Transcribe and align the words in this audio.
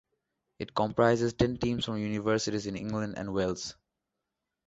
It 0.57 0.73
comprises 0.73 1.33
ten 1.33 1.57
teams 1.57 1.85
from 1.85 1.97
universities 1.99 2.65
in 2.65 2.75
England 2.75 3.19
and 3.19 3.31
Wales. 3.35 3.75